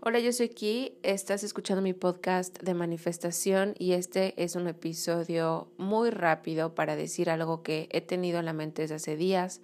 Hola, 0.00 0.20
yo 0.20 0.32
soy 0.32 0.48
Ki, 0.48 0.92
estás 1.02 1.42
escuchando 1.42 1.82
mi 1.82 1.92
podcast 1.92 2.56
de 2.62 2.72
manifestación 2.72 3.74
y 3.80 3.94
este 3.94 4.32
es 4.40 4.54
un 4.54 4.68
episodio 4.68 5.66
muy 5.76 6.10
rápido 6.10 6.72
para 6.72 6.94
decir 6.94 7.28
algo 7.28 7.64
que 7.64 7.88
he 7.90 8.00
tenido 8.00 8.38
en 8.38 8.44
la 8.44 8.52
mente 8.52 8.82
desde 8.82 8.94
hace 8.94 9.16
días, 9.16 9.60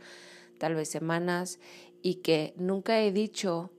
tal 0.59 0.75
vez 0.75 0.89
semanas, 0.89 1.61
y 2.03 2.17
que 2.17 2.53
nunca 2.57 3.01
he 3.01 3.13
dicho 3.13 3.71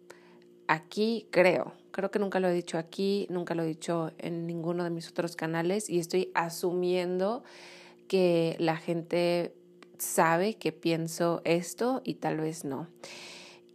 aquí, 0.68 1.28
creo. 1.30 1.74
Creo 1.92 2.10
que 2.10 2.20
nunca 2.20 2.40
lo 2.40 2.48
he 2.48 2.54
dicho 2.54 2.78
aquí, 2.78 3.28
nunca 3.30 3.54
lo 3.54 3.64
he 3.64 3.68
dicho 3.68 4.14
en 4.18 4.48
ninguno 4.48 4.86
de 4.86 4.92
mis 4.92 5.10
otros 5.10 5.36
canales 5.36 5.90
y 5.90 6.00
estoy 6.00 6.32
asumiendo 6.36 7.44
que 8.08 8.56
la 8.60 8.78
gente 8.78 9.54
sabe 9.98 10.54
que 10.56 10.72
pienso 10.72 11.42
esto 11.44 12.02
y 12.06 12.14
tal 12.16 12.38
vez 12.38 12.64
no. 12.64 12.88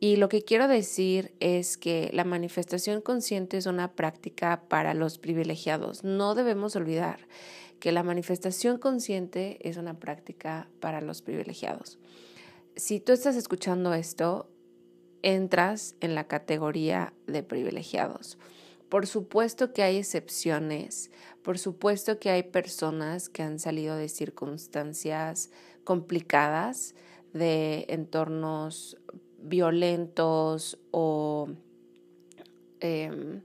Y 0.02 0.16
lo 0.16 0.30
que 0.30 0.42
quiero 0.42 0.66
decir 0.66 1.34
es 1.40 1.76
que 1.76 2.08
la 2.14 2.24
manifestación 2.24 3.02
consciente 3.02 3.58
es 3.58 3.66
una 3.66 3.92
práctica 3.92 4.62
para 4.66 4.94
los 4.94 5.18
privilegiados. 5.18 6.04
No 6.04 6.34
debemos 6.34 6.74
olvidar 6.74 7.28
que 7.80 7.92
la 7.92 8.02
manifestación 8.02 8.78
consciente 8.78 9.58
es 9.68 9.76
una 9.76 9.98
práctica 9.98 10.70
para 10.80 11.02
los 11.02 11.20
privilegiados. 11.20 11.98
Si 12.76 12.98
tú 12.98 13.12
estás 13.12 13.36
escuchando 13.36 13.92
esto, 13.92 14.48
entras 15.22 15.96
en 16.00 16.14
la 16.14 16.26
categoría 16.26 17.12
de 17.26 17.42
privilegiados. 17.42 18.38
Por 18.88 19.06
supuesto 19.06 19.74
que 19.74 19.82
hay 19.82 19.98
excepciones, 19.98 21.10
por 21.42 21.58
supuesto 21.58 22.18
que 22.18 22.30
hay 22.30 22.42
personas 22.42 23.28
que 23.28 23.42
han 23.42 23.58
salido 23.58 23.96
de 23.96 24.08
circunstancias 24.08 25.50
complicadas, 25.84 26.94
de 27.32 27.86
entornos 27.88 28.96
violentos 29.42 30.78
o 30.90 31.48
em, 32.80 33.42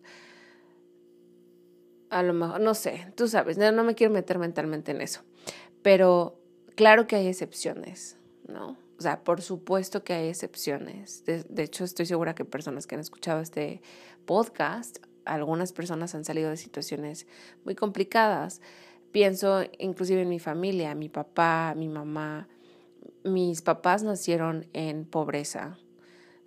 a 2.09 2.23
lo 2.23 2.33
mejor, 2.33 2.61
no 2.61 2.73
sé, 2.73 3.11
tú 3.15 3.27
sabes, 3.27 3.57
no, 3.57 3.83
me 3.83 3.95
quiero 3.95 4.13
meter 4.13 4.39
mentalmente 4.39 4.91
en 4.91 5.01
eso, 5.01 5.21
pero 5.81 6.39
claro 6.75 7.07
que 7.07 7.15
hay 7.15 7.27
excepciones, 7.27 8.17
¿no? 8.47 8.77
O 8.97 9.01
sea, 9.01 9.23
por 9.25 9.41
supuesto 9.41 10.05
que 10.05 10.13
hay 10.13 10.29
excepciones. 10.29 11.25
De, 11.25 11.43
de, 11.43 11.63
hecho, 11.63 11.83
estoy 11.83 12.05
segura 12.05 12.33
que 12.33 12.45
personas 12.45 12.87
que 12.87 12.95
han 12.95 13.01
escuchado 13.01 13.41
este 13.41 13.81
podcast, 14.25 14.99
algunas 15.25 15.73
personas 15.73 16.15
han 16.15 16.23
salido 16.23 16.49
de 16.49 16.55
situaciones 16.55 17.27
muy 17.65 17.75
complicadas. 17.75 18.61
Pienso 19.11 19.63
inclusive 19.79 20.21
en 20.21 20.29
mi 20.29 20.39
familia, 20.39 20.95
mi 20.95 21.09
papá, 21.09 21.73
mi 21.75 21.89
mamá. 21.89 22.47
Mis 23.23 23.61
papás 23.61 24.03
nacieron 24.03 24.67
en 24.73 25.05
pobreza, 25.05 25.77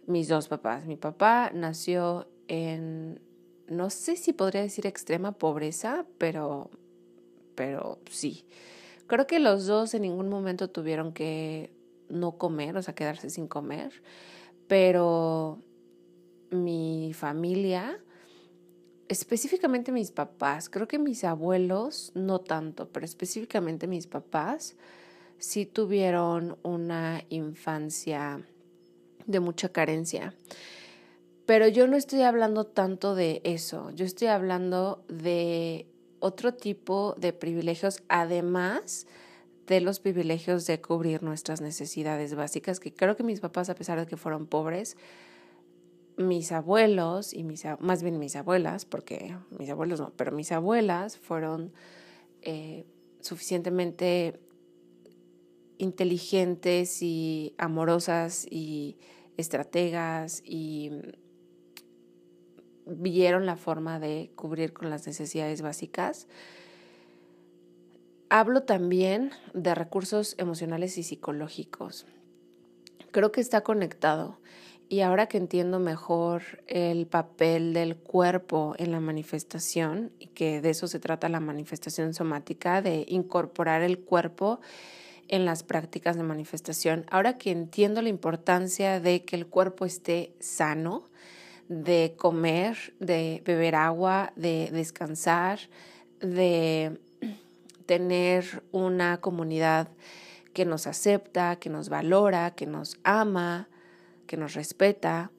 mis 0.08 0.26
dos 0.26 0.48
papás. 0.48 0.86
Mi 0.86 0.96
papá 0.96 1.52
nació 1.54 2.28
en, 2.48 3.20
no 3.68 3.90
sé 3.90 4.16
si 4.16 4.32
podría 4.32 4.62
decir 4.62 4.86
extrema 4.86 5.32
pobreza, 5.32 6.06
pero, 6.16 6.70
pero 7.54 8.00
sí. 8.10 8.44
Creo 9.06 9.26
que 9.26 9.38
los 9.38 9.66
dos 9.66 9.94
en 9.94 10.02
ningún 10.02 10.28
momento 10.28 10.68
tuvieron 10.68 11.12
que 11.12 11.70
no 12.08 12.32
comer, 12.38 12.76
o 12.76 12.82
sea, 12.82 12.94
quedarse 12.94 13.28
sin 13.28 13.48
comer, 13.48 14.02
pero 14.66 15.58
mi 16.50 17.12
familia, 17.14 18.02
específicamente 19.08 19.92
mis 19.92 20.10
papás, 20.10 20.70
creo 20.70 20.88
que 20.88 20.98
mis 20.98 21.22
abuelos 21.24 22.12
no 22.14 22.40
tanto, 22.40 22.88
pero 22.88 23.04
específicamente 23.04 23.86
mis 23.86 24.06
papás 24.06 24.74
sí 25.36 25.66
tuvieron 25.66 26.58
una 26.62 27.24
infancia 27.28 28.42
de 29.28 29.38
mucha 29.38 29.68
carencia. 29.68 30.34
Pero 31.46 31.68
yo 31.68 31.86
no 31.86 31.96
estoy 31.96 32.22
hablando 32.22 32.66
tanto 32.66 33.14
de 33.14 33.40
eso, 33.44 33.90
yo 33.92 34.04
estoy 34.04 34.28
hablando 34.28 35.04
de 35.08 35.86
otro 36.18 36.52
tipo 36.54 37.14
de 37.16 37.32
privilegios, 37.32 38.02
además 38.08 39.06
de 39.66 39.80
los 39.80 40.00
privilegios 40.00 40.66
de 40.66 40.80
cubrir 40.80 41.22
nuestras 41.22 41.60
necesidades 41.60 42.34
básicas, 42.34 42.80
que 42.80 42.92
creo 42.92 43.16
que 43.16 43.22
mis 43.22 43.40
papás, 43.40 43.70
a 43.70 43.74
pesar 43.74 44.00
de 44.00 44.06
que 44.06 44.16
fueron 44.16 44.46
pobres, 44.46 44.96
mis 46.16 46.50
abuelos 46.52 47.32
y 47.32 47.44
mis, 47.44 47.64
más 47.78 48.02
bien 48.02 48.18
mis 48.18 48.34
abuelas, 48.34 48.84
porque 48.84 49.36
mis 49.50 49.70
abuelos 49.70 50.00
no, 50.00 50.12
pero 50.16 50.32
mis 50.32 50.50
abuelas 50.52 51.16
fueron 51.18 51.72
eh, 52.42 52.84
suficientemente 53.20 54.40
inteligentes 55.78 57.02
y 57.02 57.54
amorosas 57.56 58.46
y 58.50 58.98
estrategas 59.38 60.42
y 60.44 60.90
vieron 62.84 63.46
la 63.46 63.56
forma 63.56 63.98
de 63.98 64.30
cubrir 64.34 64.72
con 64.72 64.90
las 64.90 65.06
necesidades 65.06 65.62
básicas. 65.62 66.26
Hablo 68.28 68.64
también 68.64 69.30
de 69.54 69.74
recursos 69.74 70.34
emocionales 70.38 70.98
y 70.98 71.02
psicológicos. 71.02 72.06
Creo 73.10 73.32
que 73.32 73.40
está 73.40 73.62
conectado 73.62 74.38
y 74.90 75.00
ahora 75.00 75.26
que 75.26 75.38
entiendo 75.38 75.78
mejor 75.78 76.42
el 76.66 77.06
papel 77.06 77.72
del 77.74 77.96
cuerpo 77.96 78.74
en 78.78 78.90
la 78.90 79.00
manifestación 79.00 80.12
y 80.18 80.28
que 80.28 80.60
de 80.60 80.70
eso 80.70 80.88
se 80.88 80.98
trata 80.98 81.28
la 81.28 81.40
manifestación 81.40 82.12
somática, 82.12 82.82
de 82.82 83.04
incorporar 83.08 83.82
el 83.82 84.00
cuerpo 84.00 84.60
en 85.28 85.44
las 85.44 85.62
prácticas 85.62 86.16
de 86.16 86.22
manifestación. 86.22 87.06
Ahora 87.10 87.38
que 87.38 87.50
entiendo 87.50 88.02
la 88.02 88.08
importancia 88.08 89.00
de 89.00 89.24
que 89.24 89.36
el 89.36 89.46
cuerpo 89.46 89.84
esté 89.84 90.34
sano, 90.40 91.04
de 91.68 92.14
comer, 92.16 92.94
de 92.98 93.42
beber 93.44 93.74
agua, 93.74 94.32
de 94.36 94.70
descansar, 94.72 95.60
de 96.20 96.98
tener 97.86 98.62
una 98.72 99.20
comunidad 99.20 99.88
que 100.52 100.64
nos 100.64 100.86
acepta, 100.86 101.56
que 101.56 101.70
nos 101.70 101.88
valora, 101.88 102.52
que 102.52 102.66
nos 102.66 102.98
ama, 103.04 103.68
que 104.26 104.36
nos 104.36 104.54
respeta. 104.54 105.30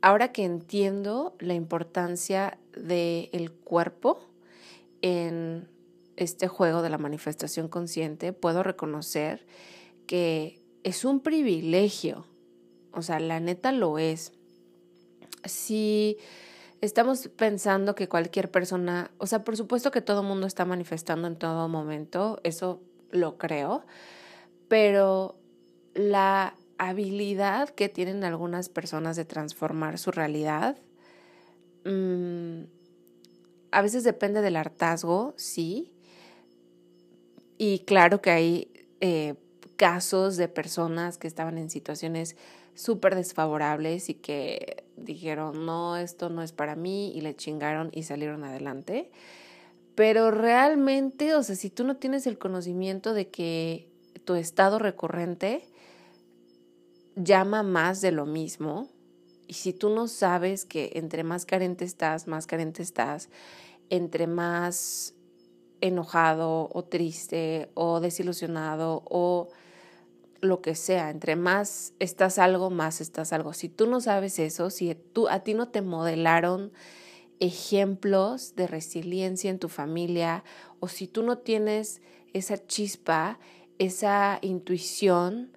Ahora 0.00 0.32
que 0.32 0.44
entiendo 0.44 1.36
la 1.38 1.54
importancia 1.54 2.58
del 2.76 3.52
cuerpo 3.52 4.20
en 5.00 5.68
este 6.16 6.48
juego 6.48 6.82
de 6.82 6.90
la 6.90 6.98
manifestación 6.98 7.68
consciente, 7.68 8.32
puedo 8.32 8.62
reconocer 8.62 9.46
que 10.06 10.62
es 10.82 11.04
un 11.04 11.20
privilegio. 11.20 12.26
O 12.92 13.02
sea, 13.02 13.20
la 13.20 13.40
neta 13.40 13.72
lo 13.72 13.98
es. 13.98 14.32
Si 15.44 16.18
estamos 16.80 17.28
pensando 17.28 17.94
que 17.94 18.08
cualquier 18.08 18.50
persona, 18.50 19.10
o 19.18 19.26
sea, 19.26 19.44
por 19.44 19.56
supuesto 19.56 19.90
que 19.90 20.02
todo 20.02 20.22
mundo 20.22 20.46
está 20.46 20.64
manifestando 20.64 21.28
en 21.28 21.36
todo 21.36 21.68
momento, 21.68 22.40
eso 22.42 22.82
lo 23.10 23.38
creo, 23.38 23.84
pero 24.68 25.36
la 25.94 26.54
habilidad 26.78 27.68
que 27.70 27.88
tienen 27.88 28.24
algunas 28.24 28.68
personas 28.68 29.16
de 29.16 29.24
transformar 29.24 29.98
su 29.98 30.10
realidad, 30.10 30.76
mm, 31.84 32.64
a 33.70 33.82
veces 33.82 34.02
depende 34.04 34.42
del 34.42 34.56
hartazgo, 34.56 35.34
sí. 35.36 35.92
Y 37.64 37.78
claro 37.84 38.20
que 38.20 38.32
hay 38.32 38.72
eh, 39.00 39.36
casos 39.76 40.36
de 40.36 40.48
personas 40.48 41.16
que 41.16 41.28
estaban 41.28 41.58
en 41.58 41.70
situaciones 41.70 42.34
súper 42.74 43.14
desfavorables 43.14 44.08
y 44.08 44.14
que 44.14 44.82
dijeron, 44.96 45.64
no, 45.64 45.96
esto 45.96 46.28
no 46.28 46.42
es 46.42 46.50
para 46.50 46.74
mí 46.74 47.12
y 47.14 47.20
le 47.20 47.36
chingaron 47.36 47.90
y 47.92 48.02
salieron 48.02 48.42
adelante. 48.42 49.12
Pero 49.94 50.32
realmente, 50.32 51.36
o 51.36 51.44
sea, 51.44 51.54
si 51.54 51.70
tú 51.70 51.84
no 51.84 51.98
tienes 51.98 52.26
el 52.26 52.36
conocimiento 52.36 53.14
de 53.14 53.28
que 53.28 53.88
tu 54.24 54.34
estado 54.34 54.80
recurrente 54.80 55.64
llama 57.14 57.62
más 57.62 58.00
de 58.00 58.10
lo 58.10 58.26
mismo, 58.26 58.88
y 59.46 59.54
si 59.54 59.72
tú 59.72 59.88
no 59.88 60.08
sabes 60.08 60.64
que 60.64 60.90
entre 60.94 61.22
más 61.22 61.46
carente 61.46 61.84
estás, 61.84 62.26
más 62.26 62.48
carente 62.48 62.82
estás, 62.82 63.28
entre 63.88 64.26
más 64.26 65.14
enojado 65.82 66.70
o 66.72 66.84
triste 66.84 67.68
o 67.74 68.00
desilusionado 68.00 69.02
o 69.04 69.50
lo 70.40 70.62
que 70.62 70.74
sea, 70.74 71.10
entre 71.10 71.36
más 71.36 71.92
estás 71.98 72.38
algo, 72.38 72.70
más 72.70 73.00
estás 73.00 73.32
algo. 73.32 73.52
Si 73.52 73.68
tú 73.68 73.86
no 73.86 74.00
sabes 74.00 74.38
eso, 74.38 74.70
si 74.70 74.94
tú, 74.94 75.28
a 75.28 75.40
ti 75.40 75.54
no 75.54 75.68
te 75.68 75.82
modelaron 75.82 76.72
ejemplos 77.38 78.54
de 78.56 78.66
resiliencia 78.66 79.50
en 79.50 79.58
tu 79.58 79.68
familia 79.68 80.44
o 80.80 80.88
si 80.88 81.06
tú 81.06 81.22
no 81.22 81.38
tienes 81.38 82.00
esa 82.32 82.58
chispa, 82.66 83.38
esa 83.78 84.38
intuición 84.42 85.56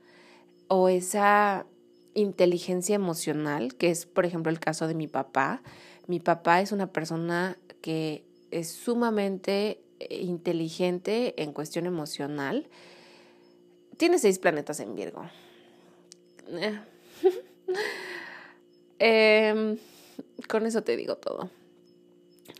o 0.67 0.89
esa 0.89 1.65
inteligencia 2.15 2.95
emocional, 2.95 3.75
que 3.75 3.91
es 3.91 4.05
por 4.05 4.25
ejemplo 4.25 4.51
el 4.51 4.59
caso 4.59 4.87
de 4.87 4.95
mi 4.95 5.07
papá. 5.07 5.61
Mi 6.07 6.19
papá 6.19 6.61
es 6.61 6.71
una 6.71 6.91
persona 6.91 7.57
que 7.81 8.25
es 8.51 8.71
sumamente 8.71 9.84
inteligente 9.99 11.41
en 11.41 11.53
cuestión 11.53 11.85
emocional. 11.85 12.67
Tiene 13.97 14.19
seis 14.19 14.39
planetas 14.39 14.79
en 14.79 14.95
Virgo. 14.95 15.25
Eh. 16.49 16.79
Em, 18.97 19.77
con 20.47 20.65
eso 20.65 20.81
te 20.83 20.95
digo 20.95 21.17
todo. 21.17 21.49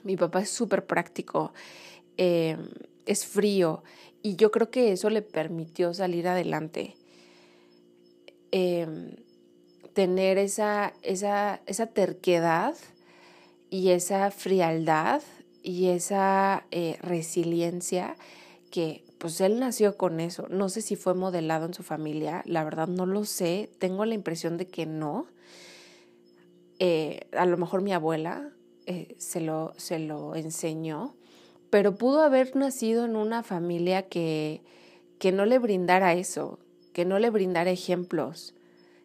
Mi 0.03 0.17
papá 0.17 0.41
es 0.41 0.49
súper 0.49 0.85
práctico, 0.85 1.53
em, 2.17 2.67
es 3.05 3.25
frío 3.25 3.83
y 4.21 4.35
yo 4.35 4.51
creo 4.51 4.69
que 4.69 4.91
eso 4.91 5.09
le 5.09 5.21
permitió 5.21 5.93
salir 5.93 6.27
adelante. 6.27 6.97
Em, 8.51 9.15
tener 9.93 10.38
esa, 10.38 10.93
esa 11.03 11.88
terquedad 11.93 12.75
y 13.69 13.91
esa 13.91 14.29
frialdad 14.29 15.21
y 15.65 15.88
esa 15.88 16.67
eh, 16.69 16.97
resiliencia 17.01 18.15
que 18.69 19.03
pues 19.17 19.41
él 19.41 19.59
nació 19.59 19.97
con 19.97 20.19
eso. 20.19 20.47
No 20.50 20.69
sé 20.69 20.81
si 20.81 20.95
fue 20.95 21.15
modelado 21.15 21.65
en 21.65 21.73
su 21.73 21.81
familia, 21.81 22.44
la 22.45 22.63
verdad 22.63 22.88
no 22.88 23.07
lo 23.07 23.25
sé, 23.25 23.71
tengo 23.79 24.06
la 24.06 24.13
impresión 24.13 24.57
de 24.57 24.67
que 24.67 24.85
no. 24.85 25.25
Eh, 26.77 27.27
a 27.35 27.47
lo 27.47 27.57
mejor 27.57 27.81
mi 27.81 27.94
abuela 27.94 28.51
eh, 28.85 29.15
se, 29.17 29.41
lo, 29.41 29.73
se 29.77 29.97
lo 29.97 30.35
enseñó, 30.35 31.15
pero 31.71 31.95
pudo 31.95 32.21
haber 32.21 32.56
nacido 32.56 33.06
en 33.06 33.15
una 33.15 33.41
familia 33.41 34.03
que, 34.07 34.62
que 35.17 35.31
no 35.31 35.45
le 35.45 35.57
brindara 35.57 36.13
eso, 36.13 36.59
que 36.94 37.06
no 37.06 37.17
le 37.17 37.31
brindara 37.31 37.71
ejemplos, 37.71 38.53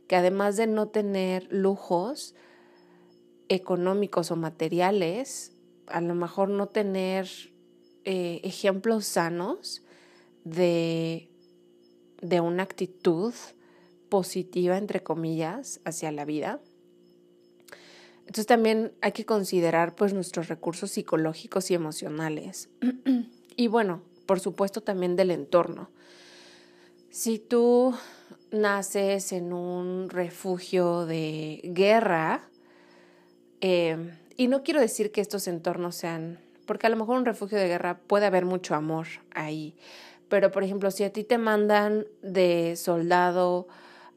que 0.08 0.16
además 0.16 0.58
de 0.58 0.66
no 0.66 0.88
tener 0.88 1.46
lujos 1.50 2.34
económicos 3.48 4.30
o 4.30 4.36
materiales, 4.36 5.52
a 5.90 6.00
lo 6.00 6.14
mejor 6.14 6.48
no 6.48 6.66
tener 6.68 7.28
eh, 8.04 8.40
ejemplos 8.44 9.04
sanos 9.06 9.82
de, 10.44 11.28
de 12.20 12.40
una 12.40 12.62
actitud 12.62 13.34
positiva, 14.08 14.76
entre 14.78 15.02
comillas, 15.02 15.80
hacia 15.84 16.10
la 16.12 16.24
vida. 16.24 16.60
Entonces 18.20 18.46
también 18.46 18.92
hay 19.00 19.12
que 19.12 19.24
considerar 19.24 19.94
pues 19.94 20.12
nuestros 20.14 20.48
recursos 20.48 20.90
psicológicos 20.92 21.70
y 21.70 21.74
emocionales. 21.74 22.68
y 23.56 23.66
bueno, 23.66 24.02
por 24.26 24.40
supuesto 24.40 24.82
también 24.82 25.16
del 25.16 25.30
entorno. 25.32 25.90
Si 27.10 27.40
tú 27.40 27.92
naces 28.52 29.32
en 29.32 29.52
un 29.52 30.08
refugio 30.10 31.06
de 31.06 31.60
guerra, 31.64 32.48
eh, 33.60 33.96
y 34.40 34.48
no 34.48 34.62
quiero 34.62 34.80
decir 34.80 35.12
que 35.12 35.20
estos 35.20 35.46
entornos 35.48 35.96
sean, 35.96 36.40
porque 36.64 36.86
a 36.86 36.90
lo 36.90 36.96
mejor 36.96 37.18
un 37.18 37.26
refugio 37.26 37.58
de 37.58 37.68
guerra 37.68 37.98
puede 37.98 38.24
haber 38.24 38.46
mucho 38.46 38.74
amor 38.74 39.06
ahí, 39.34 39.76
pero 40.30 40.50
por 40.50 40.64
ejemplo, 40.64 40.90
si 40.90 41.04
a 41.04 41.12
ti 41.12 41.24
te 41.24 41.36
mandan 41.36 42.06
de 42.22 42.74
soldado 42.76 43.68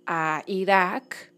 a 0.06 0.44
Irak, 0.46 1.34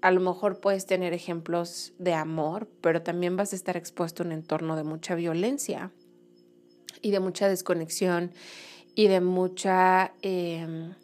a 0.00 0.10
lo 0.10 0.22
mejor 0.22 0.58
puedes 0.58 0.86
tener 0.86 1.12
ejemplos 1.12 1.92
de 1.98 2.14
amor, 2.14 2.66
pero 2.80 3.02
también 3.02 3.36
vas 3.36 3.52
a 3.52 3.56
estar 3.56 3.76
expuesto 3.76 4.22
a 4.22 4.26
un 4.26 4.32
entorno 4.32 4.74
de 4.74 4.84
mucha 4.84 5.14
violencia 5.14 5.90
y 7.02 7.10
de 7.10 7.20
mucha 7.20 7.46
desconexión 7.46 8.32
y 8.94 9.08
de 9.08 9.20
mucha 9.20 10.14
em, 10.22 10.94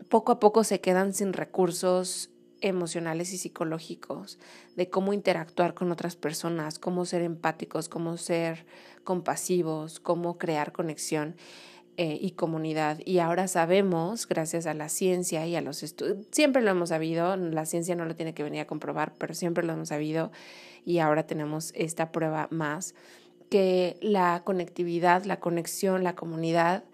poco 0.09 0.33
a 0.33 0.41
poco 0.41 0.65
se 0.65 0.81
quedan 0.81 1.15
sin 1.15 1.33
recursos 1.33 2.30
emocionales 2.61 3.33
y 3.33 3.39
psicológicos 3.39 4.39
de 4.77 4.91
cómo 4.91 5.13
interactuar 5.13 5.75
con 5.75 5.93
otras 5.93 6.17
personas, 6.17 6.79
cómo 6.79 7.05
ser 7.05 7.23
empáticos, 7.23 7.89
cómo 7.89 8.17
ser 8.17 8.67
compasivos, 9.05 10.01
cómo 10.01 10.39
crear 10.39 10.73
conexión 10.73 11.37
eh, 11.97 12.19
y 12.21 12.31
comunidad. 12.31 12.99
Y 13.05 13.19
ahora 13.19 13.49
sabemos, 13.49 14.27
gracias 14.27 14.67
a 14.67 14.75
la 14.75 14.89
ciencia 14.89 15.47
y 15.47 15.57
a 15.57 15.61
los 15.61 15.83
estudios, 15.83 16.27
siempre 16.31 16.63
lo 16.63 16.71
hemos 16.71 16.91
sabido, 16.91 17.37
la 17.37 17.67
ciencia 17.67 17.95
no 17.95 18.05
lo 18.05 18.17
tiene 18.17 18.33
que 18.33 18.43
venir 18.43 18.61
a 18.61 18.67
comprobar, 18.67 19.15
pero 19.19 19.35
siempre 19.35 19.65
lo 19.65 19.73
hemos 19.73 19.89
sabido 19.89 20.31
y 20.85 20.99
ahora 20.99 21.27
tenemos 21.27 21.73
esta 21.75 22.13
prueba 22.13 22.49
más, 22.51 22.95
que 23.51 23.99
la 24.01 24.43
conectividad, 24.45 25.25
la 25.25 25.41
conexión, 25.41 26.05
la 26.05 26.15
comunidad 26.15 26.85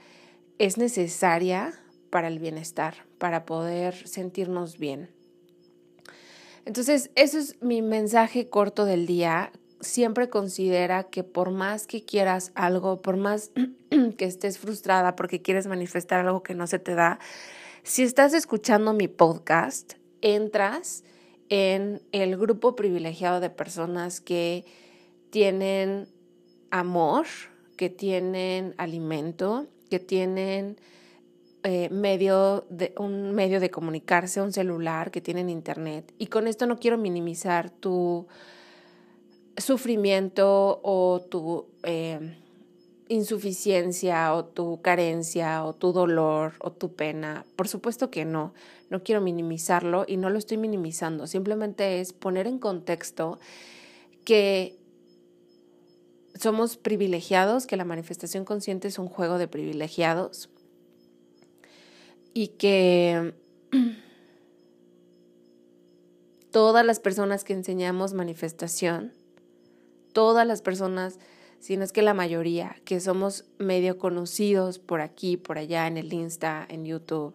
es 0.59 0.79
necesaria 0.79 1.75
para 2.11 2.29
el 2.29 2.39
bienestar, 2.39 2.95
para 3.19 3.45
poder 3.45 4.09
sentirnos 4.09 4.79
bien. 4.79 5.16
Entonces, 6.67 7.11
ese 7.15 7.39
es 7.39 7.63
mi 7.63 7.81
mensaje 7.81 8.49
corto 8.49 8.85
del 8.85 9.07
día. 9.07 9.53
Siempre 9.81 10.29
considera 10.29 11.05
que 11.05 11.23
por 11.23 11.53
más 11.53 11.87
que 11.87 12.05
quieras 12.05 12.51
algo, 12.57 13.01
por 13.01 13.17
más 13.17 13.53
que 14.19 14.25
estés 14.25 14.59
frustrada 14.59 15.15
porque 15.15 15.41
quieres 15.41 15.69
manifestar 15.69 16.27
algo 16.27 16.43
que 16.43 16.55
no 16.55 16.67
se 16.67 16.81
te 16.81 16.97
da, 16.97 17.21
si 17.85 18.03
estás 18.03 18.35
escuchando 18.35 18.93
mi 18.95 19.07
podcast, 19.07 19.93
entras 20.23 21.05
en 21.51 22.03
el 22.11 22.37
grupo 22.37 22.75
privilegiado 22.75 23.39
de 23.39 23.49
personas 23.49 24.21
que 24.21 24.65
tienen 25.31 26.09
amor, 26.73 27.27
que 27.77 27.91
tienen 27.91 28.75
alimento, 28.77 29.69
que 29.89 30.01
tienen 30.01 30.81
eh, 31.69 31.89
medio 31.91 32.65
de, 32.71 32.95
un 32.97 33.35
medio 33.35 33.59
de 33.59 33.73
comunicarse, 33.73 34.41
un 34.41 34.53
celular, 34.53 35.11
que 35.11 35.21
tienen 35.21 35.51
internet. 35.51 36.15
Y 36.17 36.29
con 36.29 36.47
esto 36.47 36.65
no 36.69 36.79
quiero 36.79 36.97
minimizar 36.97 37.71
tu 37.71 38.29
sufrimiento 39.57 40.79
o 40.85 41.27
tu 41.29 41.67
eh, 41.83 42.37
insuficiencia 43.09 44.33
o 44.33 44.45
tu 44.45 44.81
carencia 44.81 45.65
o 45.65 45.73
tu 45.73 45.93
dolor 45.93 46.53
o 46.61 46.71
tu 46.71 46.95
pena. 46.95 47.45
Por 47.57 47.67
supuesto 47.67 48.13
que 48.13 48.25
no, 48.25 48.55
no 48.89 49.03
quiero 49.03 49.21
minimizarlo 49.21 50.05
y 50.07 50.19
no 50.19 50.31
lo 50.31 50.39
estoy 50.39 50.59
minimizando. 50.59 51.27
Simplemente 51.27 52.01
es 52.01 52.13
poner 52.13 52.47
en 52.47 52.61
contexto 52.61 53.41
que 54.25 54.79
somos 56.39 56.77
privilegiados, 56.77 57.67
que 57.67 57.77
la 57.77 57.85
manifestación 57.85 58.45
consciente 58.45 58.87
es 58.87 59.01
un 59.01 59.09
juego 59.09 59.37
de 59.39 59.49
privilegiados 59.49 60.49
y 62.37 62.49
que 62.49 63.33
todas 66.53 66.85
las 66.85 67.01
personas 67.01 67.45
que 67.45 67.55
enseñamos 67.55 68.13
manifestación, 68.13 69.15
todas 70.13 70.47
las 70.47 70.61
personas, 70.61 71.19
si 71.61 71.79
no 71.79 71.85
es 71.85 71.93
que 71.93 72.03
la 72.03 72.13
mayoría, 72.13 72.77
que 72.85 73.01
somos 73.01 73.47
medio 73.57 73.97
conocidos 73.97 74.79
por 74.79 75.01
aquí, 75.01 75.39
por 75.39 75.57
allá, 75.57 75.87
en 75.87 75.97
el 75.97 76.13
Insta, 76.13 76.67
en 76.69 76.85
YouTube, 76.85 77.35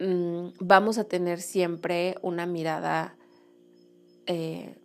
mm, 0.00 0.48
vamos 0.60 0.98
a 0.98 1.04
tener 1.04 1.40
siempre 1.40 2.16
una 2.20 2.44
mirada, 2.44 3.16
eh, 4.26 4.76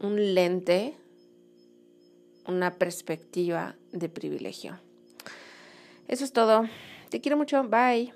un 0.00 0.34
lente, 0.34 0.96
una 2.48 2.72
perspectiva 2.72 3.76
de 3.92 4.08
privilegio. 4.08 4.80
Eso 6.08 6.24
es 6.24 6.32
todo. 6.32 6.64
Te 7.14 7.20
quiero 7.20 7.36
mucho. 7.36 7.62
Bye. 7.62 8.12